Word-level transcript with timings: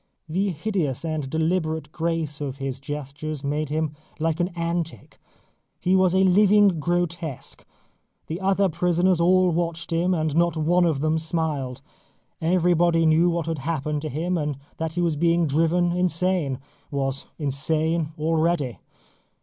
The 0.27 0.49
hideous 0.49 1.05
and 1.05 1.29
deliberate 1.29 1.91
grace 1.91 2.41
of 2.41 2.57
his 2.57 2.79
gestures 2.79 3.43
made 3.43 3.69
him 3.69 3.93
like 4.17 4.39
an 4.39 4.47
antic. 4.55 5.19
He 5.79 5.95
was 5.95 6.15
a 6.15 6.23
living 6.23 6.79
grotesque. 6.79 7.63
The 8.25 8.41
other 8.41 8.67
prisoners 8.67 9.19
all 9.19 9.51
watched 9.51 9.91
him, 9.91 10.15
and 10.15 10.35
not 10.35 10.57
one 10.57 10.85
of 10.85 11.01
them 11.01 11.19
smiled. 11.19 11.83
Everybody 12.41 13.05
knew 13.05 13.29
what 13.29 13.45
had 13.45 13.59
happened 13.59 14.01
to 14.01 14.09
him, 14.09 14.39
and 14.39 14.57
that 14.77 14.93
he 14.93 15.01
was 15.03 15.15
being 15.15 15.45
driven 15.45 15.91
insane 15.91 16.57
was 16.89 17.25
insane 17.37 18.11
already. 18.17 18.79